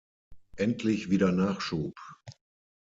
Endlich 0.55 1.11
wieder 1.11 1.31
Nachschub! 1.31 1.93